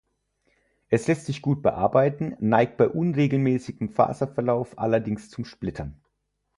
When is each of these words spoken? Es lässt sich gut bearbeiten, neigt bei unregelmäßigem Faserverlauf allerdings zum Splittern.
Es 0.89 1.05
lässt 1.05 1.27
sich 1.27 1.43
gut 1.43 1.61
bearbeiten, 1.61 2.35
neigt 2.39 2.75
bei 2.77 2.89
unregelmäßigem 2.89 3.89
Faserverlauf 3.89 4.79
allerdings 4.79 5.29
zum 5.29 5.45
Splittern. 5.45 6.01